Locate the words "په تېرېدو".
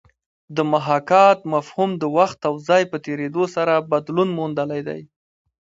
2.91-3.43